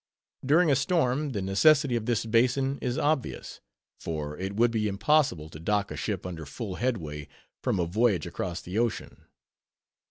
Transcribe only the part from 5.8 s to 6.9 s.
a ship under full